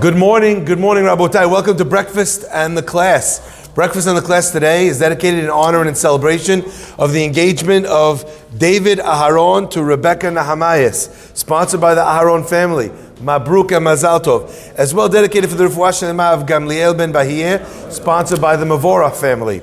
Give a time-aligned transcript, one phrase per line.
[0.00, 1.50] Good morning, good morning, Rabotai.
[1.50, 3.68] Welcome to breakfast and the class.
[3.74, 6.62] Breakfast and the class today is dedicated in honor and in celebration
[6.98, 8.22] of the engagement of
[8.56, 12.90] David Aharon to Rebecca Nahamayas, sponsored by the Aharon family.
[13.20, 14.72] Mabruk and Mazal Tov.
[14.74, 19.62] As well dedicated for the Shlema of Gamliel ben Bahir, sponsored by the Mavora family.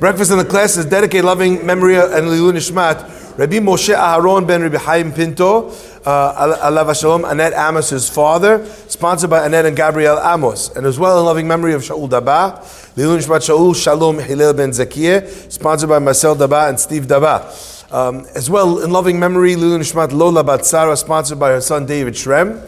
[0.00, 4.62] Breakfast in the class is dedicated loving memory and Lilu Nishmat Rabbi Moshe Aharon ben
[4.62, 5.68] Rabbi Chaim Pinto,
[6.04, 10.98] uh, Alav Shalom, Annette Amos, his father, sponsored by Annette and Gabriel Amos, and as
[10.98, 12.58] well in loving memory of Shaul Daba,
[12.96, 17.92] Lilun Shmat Shaul Shalom Hillel ben Zakir, sponsored by Marcel Daba and Steve Daba.
[17.92, 22.14] Um, as well in loving memory, Lilun Shmat Lola Batsara, sponsored by her son David
[22.14, 22.60] Shrem.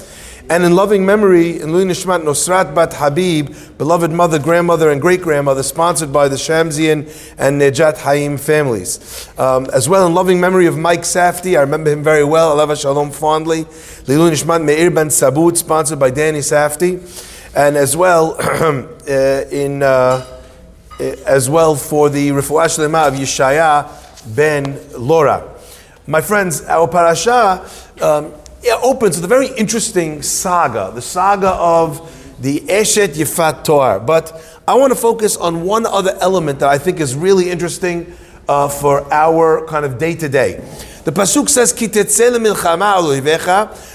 [0.48, 5.20] And in loving memory, in Lui Nishmat Nosrat Bat Habib, beloved mother, grandmother, and great
[5.20, 7.00] grandmother, sponsored by the Shamsian
[7.36, 9.28] and Nejat Haim families.
[9.38, 12.76] Um, as well in loving memory of Mike Safti, I remember him very well, Alava
[12.76, 13.64] Shalom fondly.
[14.04, 17.00] Lilu Nishmat Meir Ben Sabut, sponsored by Danny Safti.
[17.56, 20.24] And as well, uh, in uh,
[21.00, 23.90] as well for the Refuah Shlema of Yeshaya
[24.36, 25.54] ben Lora.
[26.06, 27.68] My friends, our parasha
[28.00, 28.32] um,
[28.66, 34.00] it opens with a very interesting saga, the saga of the Eshet Yifat Toar.
[34.00, 38.12] But I want to focus on one other element that I think is really interesting
[38.48, 40.54] uh, for our kind of day to day.
[41.04, 41.72] The pasuk says,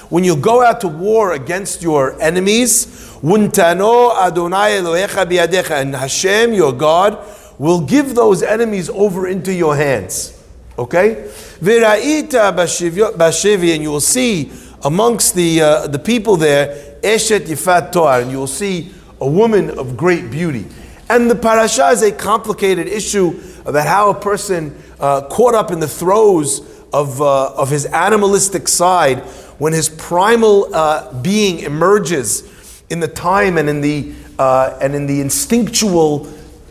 [0.09, 7.19] When you go out to war against your enemies, Adonai and Hashem, your God,
[7.59, 10.41] will give those enemies over into your hands.
[10.79, 11.29] Okay?
[11.59, 14.51] V'ra'ita bashivi, and you will see
[14.83, 19.69] amongst the, uh, the people there, Eshet Yifat Toar, and you will see a woman
[19.77, 20.65] of great beauty.
[21.09, 25.79] And the parasha is a complicated issue about how a person uh, caught up in
[25.79, 26.61] the throes
[26.93, 29.19] of, uh, of his animalistic side,
[29.59, 35.05] when his primal uh, being emerges in the time and in the, uh, and in
[35.05, 36.25] the instinctual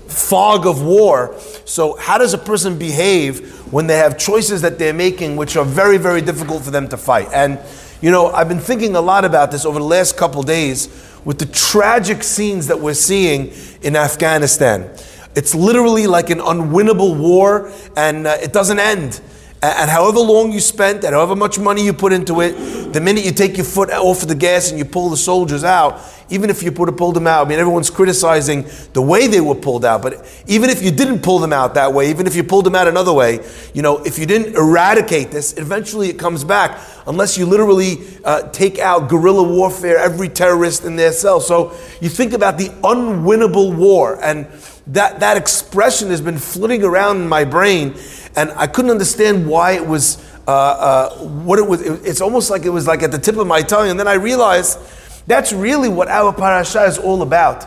[0.08, 1.36] fog of war.
[1.64, 5.64] So, how does a person behave when they have choices that they're making which are
[5.64, 7.28] very, very difficult for them to fight?
[7.32, 7.60] And,
[8.00, 10.88] you know, I've been thinking a lot about this over the last couple days
[11.24, 13.52] with the tragic scenes that we're seeing
[13.82, 14.90] in Afghanistan.
[15.34, 19.20] It's literally like an unwinnable war, and uh, it doesn't end.
[19.62, 22.52] And however long you spent, and however much money you put into it,
[22.94, 25.64] the minute you take your foot off of the gas and you pull the soldiers
[25.64, 26.00] out,
[26.30, 29.54] even if you put pulled them out, I mean, everyone's criticizing the way they were
[29.54, 32.42] pulled out, but even if you didn't pull them out that way, even if you
[32.42, 36.42] pulled them out another way, you know, if you didn't eradicate this, eventually it comes
[36.42, 41.38] back, unless you literally uh, take out guerrilla warfare, every terrorist in their cell.
[41.38, 44.46] So you think about the unwinnable war, and
[44.86, 47.94] that, that expression has been flitting around in my brain
[48.36, 51.82] and I couldn't understand why it was uh, uh, what it was.
[51.82, 54.08] It, it's almost like it was like at the tip of my tongue, and then
[54.08, 54.78] I realized
[55.26, 57.66] that's really what our parasha is all about.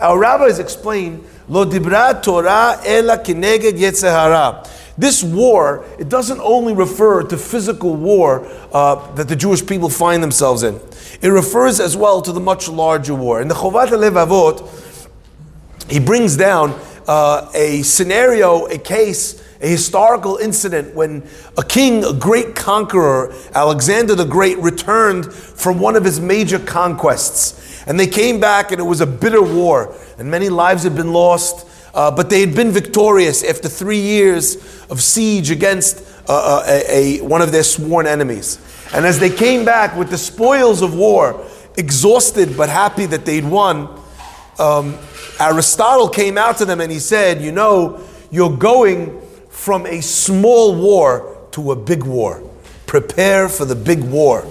[0.00, 4.64] Our rabbis explain lo dibra Torah ela.
[4.98, 10.20] This war, it doesn't only refer to physical war uh, that the Jewish people find
[10.20, 10.80] themselves in.
[11.22, 13.40] It refers as well to the much larger war.
[13.40, 15.08] In the Chovot HaLevavot,
[15.88, 21.26] he brings down uh, a scenario, a case, a historical incident when
[21.56, 27.82] a king, a great conqueror, Alexander the Great, returned from one of his major conquests.
[27.86, 31.12] And they came back, and it was a bitter war, and many lives had been
[31.12, 31.66] lost.
[31.94, 34.56] Uh, but they had been victorious after three years
[34.90, 38.58] of siege against uh, uh a, a, one of their sworn enemies.
[38.92, 41.44] And as they came back with the spoils of war,
[41.78, 43.97] exhausted but happy that they'd won,
[44.58, 44.98] um,
[45.40, 49.20] Aristotle came out to them and he said, You know, you're going
[49.50, 52.42] from a small war to a big war.
[52.86, 54.46] Prepare for the big war.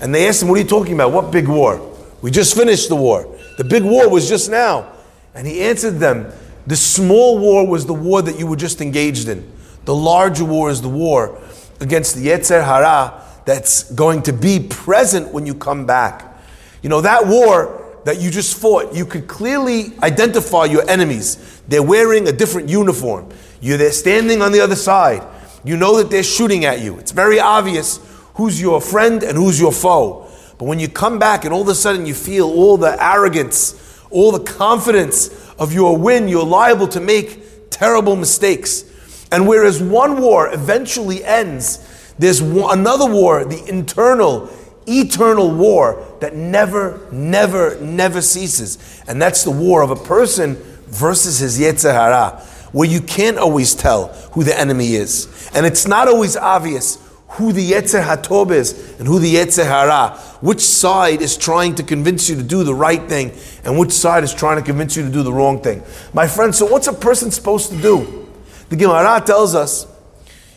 [0.00, 1.12] And they asked him, What are you talking about?
[1.12, 1.84] What big war?
[2.22, 3.36] We just finished the war.
[3.56, 4.92] The big war was just now.
[5.34, 6.32] And he answered them,
[6.66, 9.50] The small war was the war that you were just engaged in.
[9.84, 11.40] The larger war is the war
[11.80, 16.38] against the Yetzer Hara that's going to be present when you come back.
[16.82, 17.77] You know, that war
[18.08, 21.60] that you just fought, you could clearly identify your enemies.
[21.68, 23.28] They're wearing a different uniform.
[23.60, 25.22] You're there standing on the other side.
[25.62, 26.98] You know that they're shooting at you.
[26.98, 28.00] It's very obvious
[28.32, 30.26] who's your friend and who's your foe.
[30.56, 34.02] But when you come back and all of a sudden you feel all the arrogance,
[34.10, 35.28] all the confidence
[35.58, 38.84] of your win, you're liable to make terrible mistakes.
[39.30, 44.48] And whereas one war eventually ends, there's another war, the internal,
[44.88, 49.02] eternal war that never, never, never ceases.
[49.06, 50.56] And that's the war of a person
[50.86, 52.42] versus his Yetzer Hara,
[52.72, 55.50] where you can't always tell who the enemy is.
[55.54, 56.98] And it's not always obvious
[57.32, 60.18] who the Yetzer Hatob is and who the Yetzer Hara.
[60.40, 63.32] which side is trying to convince you to do the right thing
[63.64, 65.82] and which side is trying to convince you to do the wrong thing.
[66.14, 68.28] My friend, so what's a person supposed to do?
[68.68, 69.86] The Gemara tells us,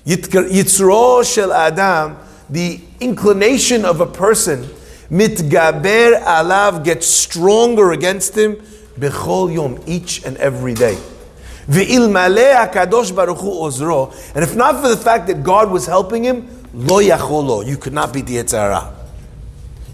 [0.05, 2.17] Yitzro shel Adam,
[2.51, 4.63] the inclination of a person,
[5.09, 8.57] mitgaber alav, gets stronger against him,
[8.99, 10.97] bechol yom, each and every day.
[11.67, 17.01] kadosh baruch ozro, and if not for the fact that God was helping him, lo
[17.01, 18.93] yacholo, you could not beat the Yetzer Hara.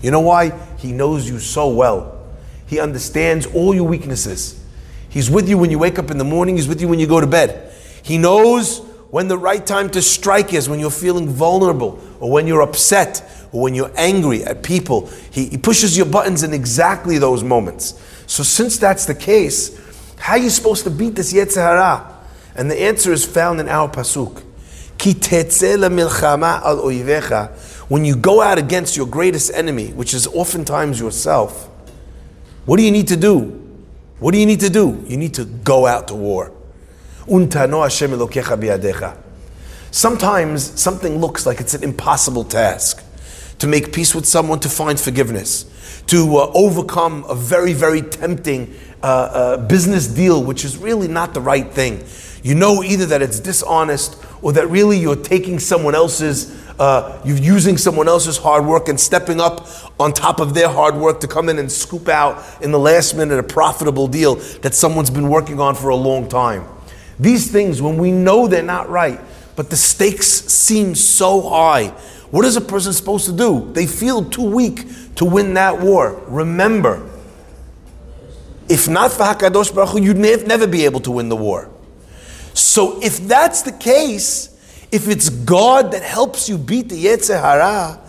[0.02, 0.52] You know why?
[0.78, 2.20] He knows you so well.
[2.66, 4.64] He understands all your weaknesses.
[5.10, 7.08] He's with you when you wake up in the morning, he's with you when you
[7.08, 7.72] go to bed.
[8.04, 12.48] He knows when the right time to strike is, when you're feeling vulnerable, or when
[12.48, 15.08] you're upset, or when you're angry at people.
[15.32, 18.02] He, he pushes your buttons in exactly those moments.
[18.28, 19.80] So, since that's the case,
[20.18, 22.14] how are you supposed to beat this Yetzer Hara?
[22.56, 24.44] And the answer is found in our Pasuk.
[24.98, 27.52] Ki milchama al oivecha.
[27.90, 31.70] When you go out against your greatest enemy, which is oftentimes yourself,
[32.66, 33.64] what do you need to do?
[34.20, 35.06] What do you need to do?
[35.08, 36.52] You need to go out to war.
[39.92, 43.04] Sometimes something looks like it's an impossible task
[43.60, 45.66] to make peace with someone, to find forgiveness,
[46.08, 51.34] to uh, overcome a very, very tempting uh, uh, business deal, which is really not
[51.34, 52.04] the right thing.
[52.44, 57.38] You know either that it's dishonest or that really you're taking someone else's, uh, you're
[57.38, 59.68] using someone else's hard work and stepping up
[60.00, 63.16] on top of their hard work to come in and scoop out in the last
[63.16, 66.64] minute a profitable deal that someone's been working on for a long time.
[67.20, 69.20] These things, when we know they're not right,
[69.56, 71.88] but the stakes seem so high,
[72.30, 73.72] what is a person supposed to do?
[73.74, 74.86] They feel too weak
[75.16, 76.22] to win that war.
[76.28, 77.10] Remember,
[78.70, 81.70] if not for Hakadosh Baruch Hu, you'd never be able to win the war.
[82.54, 84.54] So if that's the case,
[84.92, 88.00] if it's God that helps you beat the Yetzer Hara,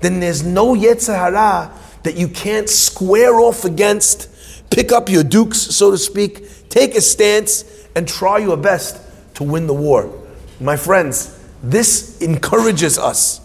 [0.00, 1.72] then there's no Yetzer Hara
[2.02, 4.28] that you can't square off against,
[4.70, 9.00] pick up your dukes, so to speak, take a stance, and try your best
[9.34, 10.12] to win the war.
[10.60, 13.40] My friends, this encourages us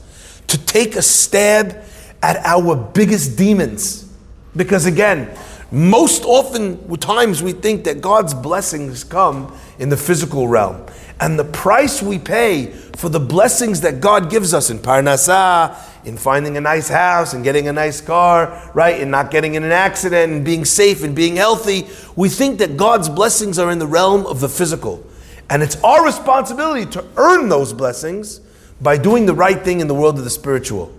[0.48, 1.84] to take a stab
[2.22, 4.12] at our biggest demons.
[4.56, 5.36] Because again,
[5.72, 10.86] most often times we think that God's blessings come in the physical realm.
[11.20, 15.76] And the price we pay for the blessings that God gives us in Parnasah,
[16.06, 19.02] in finding a nice house and getting a nice car, right?
[19.02, 21.88] And not getting in an accident and being safe and being healthy.
[22.16, 25.06] We think that God's blessings are in the realm of the physical.
[25.50, 28.40] And it's our responsibility to earn those blessings
[28.82, 30.94] by doing the right thing in the world of the spiritual.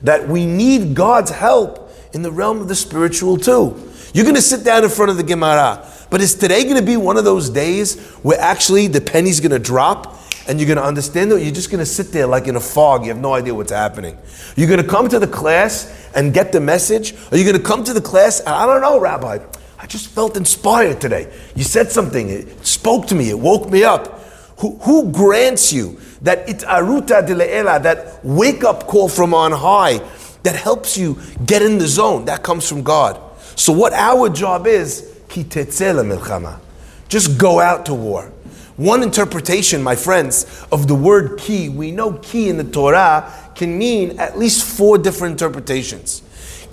[0.03, 3.91] that we need God's help in the realm of the spiritual too.
[4.15, 6.83] You're going to sit down in front of the Gemara, but is today going to
[6.83, 10.79] be one of those days where actually the penny's going to drop and you're going
[10.79, 11.43] to understand it?
[11.43, 13.03] You're just going to sit there like in a fog.
[13.03, 14.17] You have no idea what's happening.
[14.57, 17.67] You're going to come to the class and get the message, or you're going to
[17.67, 19.39] come to the class and I don't know, Rabbi.
[19.79, 21.33] I just felt inspired today.
[21.57, 24.21] You said something, it spoke to me, it woke me up.
[24.59, 29.99] Who, who grants you that it's itaruta dile'ela, that wake up call from on high,
[30.45, 32.27] that helps you get in the zone?
[32.27, 33.21] That comes from God.
[33.57, 35.09] So, what our job is.
[37.09, 38.33] Just go out to war.
[38.77, 43.77] One interpretation, my friends, of the word ki, we know ki in the Torah can
[43.77, 46.23] mean at least four different interpretations.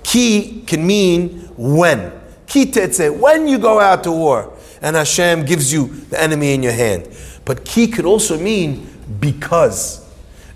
[0.02, 2.12] Ki can mean when.
[2.46, 6.62] Ki tetze, when you go out to war and Hashem gives you the enemy in
[6.62, 7.08] your hand.
[7.44, 8.88] But ki could also mean
[9.20, 10.06] because.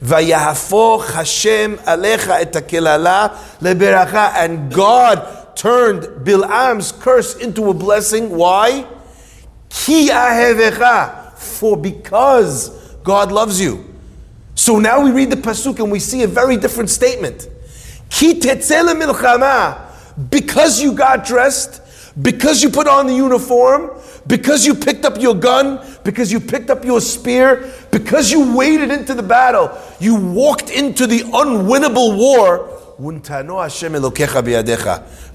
[0.03, 4.33] Vayahafoch Hashem alecha et leberacha.
[4.35, 8.31] And God turned Bilam's curse into a blessing.
[8.31, 8.87] Why?
[9.69, 11.24] Ki ahevecha
[11.55, 12.71] for because
[13.03, 13.95] God loves you.
[14.55, 17.49] So now we read the pasuk and we see a very different statement.
[20.31, 21.81] Because you got dressed,
[22.23, 23.91] because you put on the uniform,
[24.27, 28.91] because you picked up your gun, because you picked up your spear, because you waded
[28.91, 32.71] into the battle, you walked into the unwinnable war.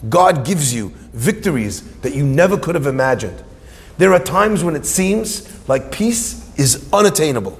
[0.09, 3.43] God gives you victories that you never could have imagined.
[3.99, 7.59] There are times when it seems like peace is unattainable.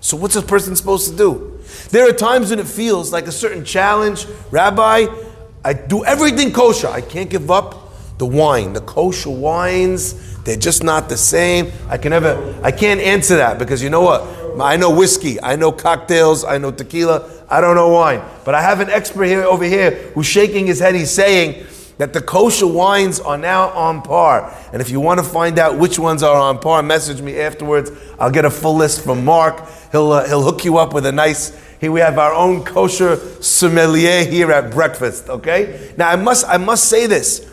[0.00, 1.60] So, what's a person supposed to do?
[1.90, 4.26] There are times when it feels like a certain challenge.
[4.50, 5.06] Rabbi,
[5.62, 6.88] I do everything kosher.
[6.88, 8.72] I can't give up the wine.
[8.72, 11.70] The kosher wines, they're just not the same.
[11.90, 14.22] I can never, I can't answer that because you know what?
[14.58, 18.22] I know whiskey, I know cocktails, I know tequila, I don't know wine.
[18.46, 20.94] But I have an expert here over here who's shaking his head.
[20.94, 21.66] He's saying
[21.98, 24.52] that the kosher wines are now on par.
[24.72, 27.90] And if you want to find out which ones are on par, message me afterwards.
[28.18, 29.62] I'll get a full list from Mark.
[29.92, 31.52] He'll, uh, he'll hook you up with a nice
[31.84, 35.92] here we have our own kosher sommelier here at breakfast, okay?
[35.98, 37.46] Now I must I must say this.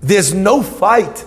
[0.00, 1.24] There's no fight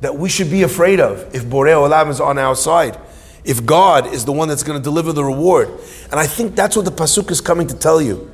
[0.00, 2.96] that we should be afraid of if Borei Olam is on our side.
[3.42, 5.68] If God is the one that's going to deliver the reward.
[6.12, 8.30] And I think that's what the Pasuk is coming to tell you.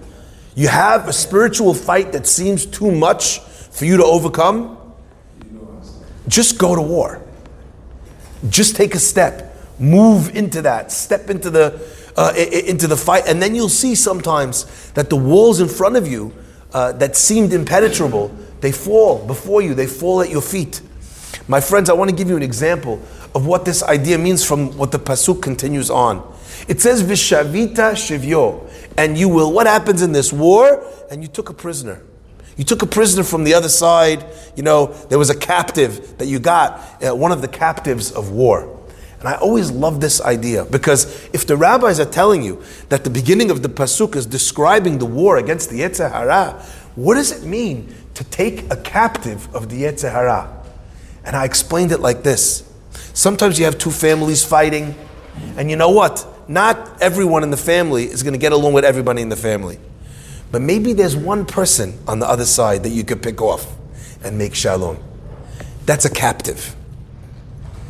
[0.55, 3.41] You have a spiritual fight that seems too much
[3.77, 4.79] for you to overcome.
[6.27, 7.23] Just go to war.
[8.49, 9.55] Just take a step.
[9.79, 10.91] Move into that.
[10.91, 11.81] Step into the
[12.17, 16.09] uh, into the fight, and then you'll see sometimes that the walls in front of
[16.09, 16.33] you
[16.73, 20.81] uh, that seemed impenetrable, they fall before you, they fall at your feet.
[21.47, 23.03] My friends, I want to give you an example
[23.35, 26.35] of what this idea means from what the pasuk continues on.
[26.67, 28.67] It says vishavita shivyo,
[28.97, 29.53] and you will.
[29.53, 30.83] What happens in this war?
[31.11, 32.01] And you took a prisoner.
[32.57, 34.25] You took a prisoner from the other side.
[34.57, 38.31] You know there was a captive that you got, uh, one of the captives of
[38.31, 38.73] war.
[39.19, 43.11] And I always love this idea because if the rabbis are telling you that the
[43.11, 46.63] beginning of the pasuk is describing the war against the Yetzer Hara,
[46.97, 50.63] what does it mean to take a captive of the Yetzer Hara?
[51.25, 52.71] And I explained it like this.
[53.15, 54.95] Sometimes you have two families fighting,
[55.57, 56.27] and you know what?
[56.49, 59.79] Not everyone in the family is going to get along with everybody in the family.
[60.57, 63.77] But maybe there's one person on the other side that you could pick off
[64.25, 64.97] and make shalom.
[65.85, 66.75] That's a captive.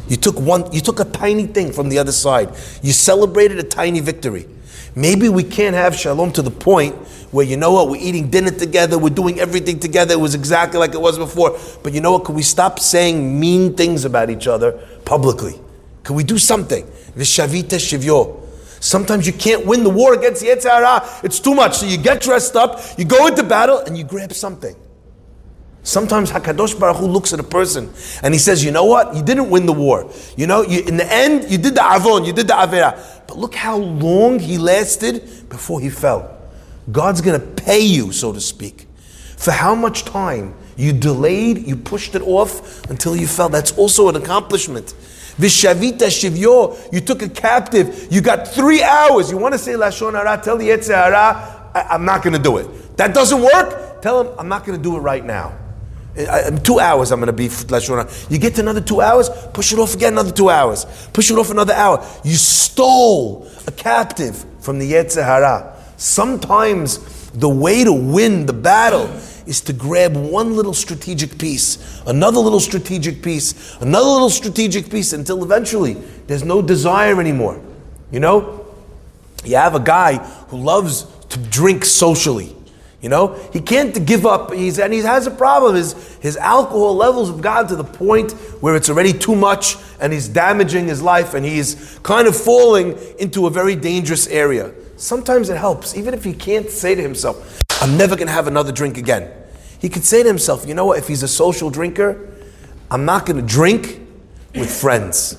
[0.09, 2.53] You took one, you took a tiny thing from the other side.
[2.83, 4.49] You celebrated a tiny victory.
[4.97, 6.97] Maybe we can't have shalom to the point
[7.31, 10.81] where you know what, we're eating dinner together, we're doing everything together, it was exactly
[10.81, 11.57] like it was before.
[11.85, 14.73] But you know what, can we stop saying mean things about each other
[15.05, 15.61] publicly?
[16.03, 16.85] Can we do something?
[17.17, 18.43] Vishavita shivyo.
[18.87, 21.79] Sometimes you can't win the war against the Yetzer It's too much.
[21.79, 24.77] So you get dressed up, you go into battle, and you grab something.
[25.83, 29.15] Sometimes Hakadosh Baruch Hu looks at a person and he says, "You know what?
[29.15, 30.09] You didn't win the war.
[30.37, 32.97] You know, you, in the end, you did the avon, you did the avera.
[33.27, 36.37] But look how long he lasted before he fell.
[36.91, 38.87] God's going to pay you, so to speak,
[39.37, 43.49] for how much time you delayed, you pushed it off until you fell.
[43.49, 44.95] That's also an accomplishment.
[45.39, 48.09] Vishavita shivyo, you took a captive.
[48.11, 49.31] You got three hours.
[49.31, 50.41] You want to say lashon hara?
[50.43, 52.97] Tell the Yetzer Hara, I'm not going to do it.
[52.97, 54.01] That doesn't work.
[54.01, 55.57] Tell him I'm not going to do it right now.
[56.17, 59.73] In two hours, I'm going to be lashon You get to another two hours, push
[59.73, 62.07] it off again another two hours, push it off another hour.
[62.25, 65.77] You stole a captive from the Yetzer Hara.
[65.99, 69.09] Sometimes the way to win the battle
[69.47, 75.13] is to grab one little strategic piece, another little strategic piece, another little strategic piece
[75.13, 75.95] until eventually
[76.27, 77.61] there's no desire anymore.
[78.11, 78.67] You know,
[79.45, 80.17] you have a guy
[80.49, 82.55] who loves to drink socially.
[83.01, 84.53] You know, he can't give up.
[84.53, 85.77] He's and he has a problem.
[85.77, 90.13] His his alcohol levels have gotten to the point where it's already too much, and
[90.13, 94.73] he's damaging his life, and he's kind of falling into a very dangerous area.
[94.97, 98.47] Sometimes it helps, even if he can't say to himself, "I'm never going to have
[98.47, 99.31] another drink again."
[99.79, 100.99] He could say to himself, "You know what?
[100.99, 102.19] If he's a social drinker,
[102.91, 104.01] I'm not going to drink
[104.55, 105.37] with friends."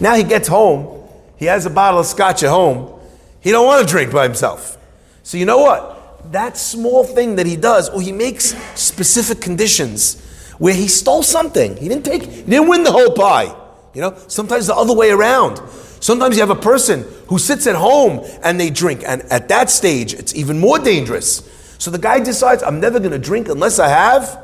[0.00, 1.02] Now he gets home.
[1.36, 2.98] He has a bottle of scotch at home.
[3.40, 4.76] He don't want to drink by himself.
[5.22, 6.32] So you know what?
[6.32, 10.20] That small thing that he does, or he makes specific conditions
[10.58, 11.76] where he stole something.
[11.76, 13.54] He didn't take, he didn't win the whole pie.
[13.94, 15.60] You know, sometimes the other way around.
[16.00, 19.70] Sometimes you have a person who sits at home and they drink, and at that
[19.70, 21.48] stage, it's even more dangerous.
[21.78, 24.42] So the guy decides, I'm never going to drink unless I have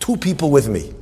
[0.00, 0.92] two people with me.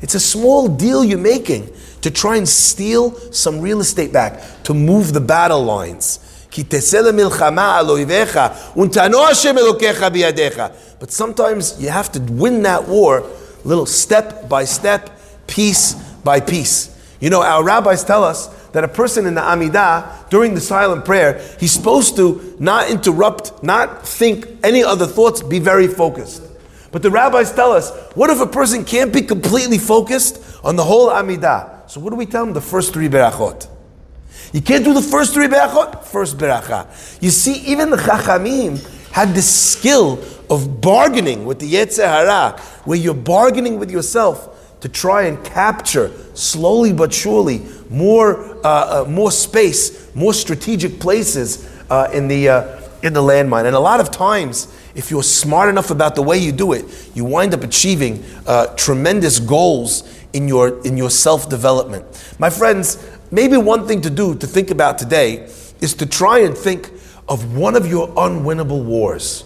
[0.00, 1.70] It's a small deal you're making
[2.02, 6.20] to try and steal some real estate back, to move the battle lines.
[6.58, 6.72] But
[11.10, 13.30] sometimes you have to win that war
[13.64, 17.16] little step by step, piece by piece.
[17.20, 21.06] You know, our rabbis tell us that a person in the Amidah, during the silent
[21.06, 26.42] prayer, he's supposed to not interrupt, not think any other thoughts, be very focused.
[26.92, 30.84] But the rabbis tell us, what if a person can't be completely focused on the
[30.84, 31.88] whole Amidah?
[31.88, 32.52] So what do we tell them?
[32.52, 33.66] The first three berachot.
[34.52, 36.86] You can't do the first three berachot, first beracha.
[37.22, 38.76] You see, even the Chachamim
[39.10, 44.88] had the skill of bargaining with the Yetzer Hara, where you're bargaining with yourself to
[44.90, 52.08] try and capture slowly but surely more, uh, uh, more space, more strategic places uh,
[52.12, 53.66] in the uh, in the landmine.
[53.66, 56.84] And a lot of times, if you're smart enough about the way you do it,
[57.14, 60.02] you wind up achieving uh, tremendous goals
[60.32, 62.04] in your in your self development.
[62.38, 65.48] My friends, maybe one thing to do to think about today
[65.80, 66.90] is to try and think
[67.28, 69.44] of one of your unwinnable wars.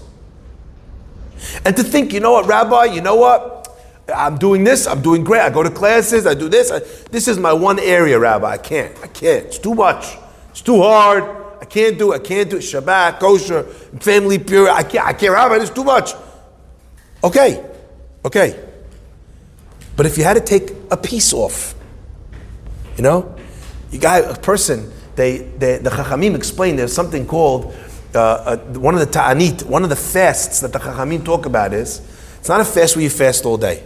[1.64, 3.59] And to think, you know what, Rabbi, you know what?
[4.14, 5.40] I'm doing this, I'm doing great.
[5.40, 6.70] I go to classes, I do this.
[6.70, 8.50] I, this is my one area, Rabbi.
[8.50, 8.96] I can't.
[9.02, 9.46] I can't.
[9.46, 10.16] It's too much.
[10.50, 11.24] It's too hard.
[11.60, 12.12] I can't do.
[12.12, 12.60] I can't do it.
[12.60, 13.64] Shabbat, kosher,
[14.00, 14.70] family pure.
[14.70, 16.12] I can't, I can't, Rabbi, it's too much.
[17.22, 17.64] Okay.
[18.24, 18.68] Okay.
[19.96, 21.74] But if you had to take a piece off,
[22.96, 23.36] you know,
[23.90, 27.74] you got a person, they, they the Chachamim explain there's something called
[28.14, 31.72] uh, uh, one of the ta'anit, one of the fasts that the Chachamim talk about
[31.72, 32.00] is
[32.38, 33.84] it's not a fast where you fast all day.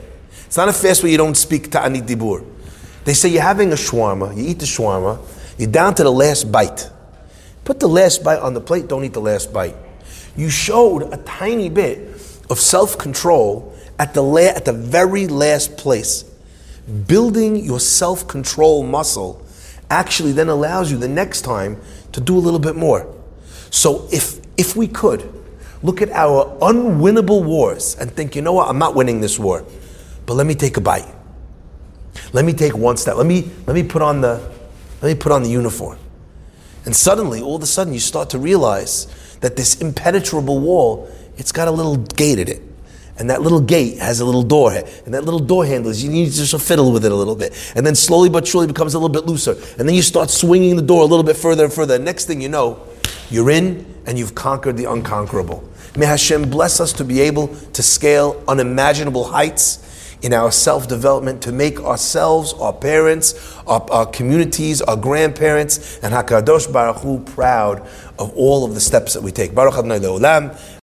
[0.55, 2.47] It's not a fast where you don't speak ta'anit dibur.
[3.05, 5.19] They say you're having a shawarma, you eat the shawarma,
[5.59, 6.89] you're down to the last bite.
[7.65, 9.75] Put the last bite on the plate, don't eat the last bite.
[10.37, 11.99] You showed a tiny bit
[12.51, 16.23] of self control at the, la- at the very last place.
[17.09, 19.45] Building your self control muscle
[19.91, 21.81] actually then allows you the next time
[22.13, 23.13] to do a little bit more.
[23.71, 25.29] So if if we could
[25.83, 29.67] look at our unwinnable wars and think, you know what, I'm not winning this war,
[30.27, 31.07] but let me take a bite.
[32.33, 33.17] Let me take one step.
[33.17, 34.53] Let me let me put on the
[35.03, 35.99] let me put on the uniform.
[36.85, 39.07] And suddenly, all of a sudden, you start to realize
[39.41, 42.63] that this impenetrable wall, it's got a little gate in it.
[43.17, 46.11] And that little gate has a little door, and that little door handle is you
[46.11, 48.95] need to just fiddle with it a little bit, and then slowly but surely becomes
[48.95, 51.65] a little bit looser, and then you start swinging the door a little bit further
[51.65, 51.95] and further.
[51.95, 52.81] And next thing you know,
[53.31, 55.63] you're in, and you've conquered the unconquerable.
[55.97, 59.84] May Hashem bless us to be able to scale unimaginable heights
[60.25, 66.15] in our self development to make ourselves, our parents, our, our, communities, our grandparents, and
[66.15, 67.87] Hakadosh Baruch Hu proud
[68.19, 69.55] of all of the steps that we take.
[69.55, 70.59] Baruch Adonai Leolam.